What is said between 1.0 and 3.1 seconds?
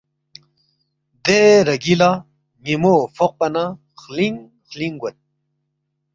دے رَگی لہ نِ٘یمو